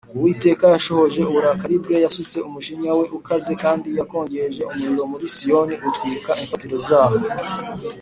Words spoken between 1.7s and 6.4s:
bwe, Yasutse umujinya we ukaze, Kandi yakongeje umuriro muri Siyoni, Utwika